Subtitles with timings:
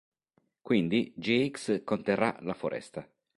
[0.63, 3.07] Quindi Gx conterrà la foresta.